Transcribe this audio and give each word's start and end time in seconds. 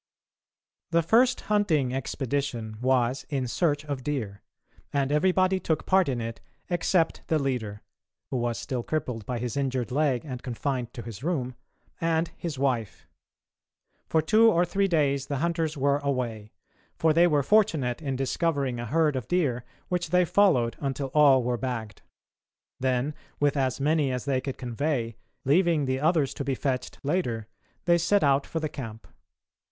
The 0.89 1.03
first 1.03 1.41
hunting 1.41 1.93
expedition 1.93 2.77
was 2.81 3.23
in 3.29 3.47
search 3.47 3.85
of 3.85 4.03
deer, 4.03 4.41
and 4.91 5.11
everybody 5.11 5.59
took 5.59 5.85
part 5.85 6.09
in 6.09 6.19
it 6.19 6.41
except 6.71 7.21
the 7.27 7.37
leader, 7.37 7.83
who 8.31 8.37
was 8.37 8.57
still 8.57 8.81
crippled 8.81 9.27
by 9.27 9.37
his 9.37 9.55
injured 9.55 9.91
leg 9.91 10.25
and 10.25 10.41
confined 10.41 10.91
to 10.95 11.03
his 11.03 11.23
room, 11.23 11.53
and 12.01 12.31
his 12.35 12.57
wife. 12.57 13.05
For 14.07 14.23
two 14.23 14.49
or 14.51 14.65
three 14.65 14.87
days 14.87 15.27
the 15.27 15.37
hunters 15.37 15.77
were 15.77 15.99
away, 15.99 16.51
for 16.95 17.13
they 17.13 17.27
were 17.27 17.43
fortunate 17.43 18.01
in 18.01 18.15
discovering 18.15 18.79
a 18.79 18.87
herd 18.87 19.15
of 19.15 19.27
deer 19.27 19.63
which 19.89 20.09
they 20.09 20.25
followed 20.25 20.77
until 20.79 21.11
all 21.13 21.43
were 21.43 21.57
bagged. 21.57 22.01
Then, 22.79 23.13
with 23.39 23.55
as 23.55 23.79
many 23.79 24.11
as 24.11 24.25
they 24.25 24.41
could 24.41 24.57
convey, 24.57 25.15
leaving 25.45 25.85
the 25.85 25.99
others 25.99 26.33
to 26.33 26.43
be 26.43 26.55
fetched 26.55 26.97
later, 27.03 27.47
they 27.85 27.99
set 27.99 28.23
out 28.23 28.47
for 28.47 28.59
the 28.59 28.67
camp. 28.67 29.05